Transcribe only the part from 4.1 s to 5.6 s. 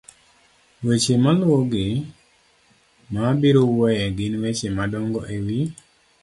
gin weche madongo e wi